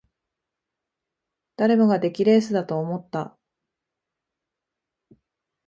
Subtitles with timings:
[1.57, 3.37] 誰もが出来レースだと思った